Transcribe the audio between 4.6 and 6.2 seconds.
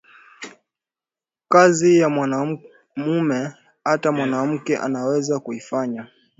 anaweza ku ifanya